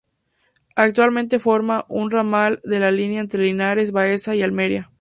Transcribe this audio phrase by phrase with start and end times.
[0.75, 4.89] Actualmente forma un ramal de la línea entre Linares-Baeza y Almería.